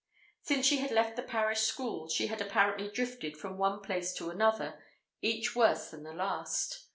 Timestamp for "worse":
5.55-5.91